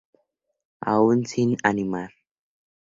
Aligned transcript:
Aún 0.83 1.27
sin 1.27 1.57
animar. 1.63 2.11